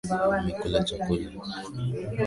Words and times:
Nimekula 0.09 0.79
chakula. 0.87 1.27